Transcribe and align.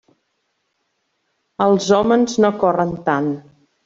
Els 1.65 1.89
hòmens 1.97 2.39
no 2.47 2.51
corren 2.65 2.95
tant. 3.11 3.29